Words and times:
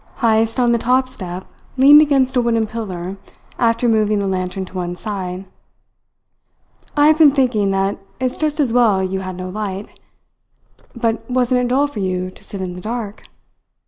Heyst, 0.15 0.59
on 0.59 0.71
the 0.71 0.79
top 0.79 1.07
step, 1.07 1.45
leaned 1.77 2.01
against 2.01 2.35
a 2.35 2.41
wooden 2.41 2.65
pillar, 2.65 3.17
after 3.59 3.87
moving 3.87 4.17
the 4.17 4.25
lantern 4.25 4.65
to 4.65 4.73
one 4.73 4.95
side. 4.95 5.45
"I 6.97 7.05
have 7.05 7.19
been 7.19 7.29
thinking 7.29 7.69
that 7.69 7.99
it 8.19 8.25
is 8.25 8.35
just 8.35 8.59
as 8.59 8.73
well 8.73 9.03
you 9.03 9.19
had 9.19 9.35
no 9.37 9.47
light. 9.47 9.99
But 10.95 11.29
wasn't 11.29 11.61
it 11.61 11.67
dull 11.67 11.85
for 11.85 11.99
you 11.99 12.31
to 12.31 12.43
sit 12.43 12.61
in 12.61 12.73
the 12.73 12.81
dark?" 12.81 13.25